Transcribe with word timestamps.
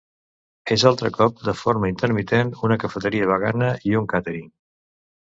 És 0.75 0.85
altre 0.91 1.11
cop 1.17 1.43
de 1.49 1.53
forma 1.59 1.91
intermitent 1.91 2.49
una 2.69 2.79
cafeteria 2.85 3.29
vegana 3.33 3.69
i 3.91 3.95
un 4.01 4.09
càtering. 4.15 4.49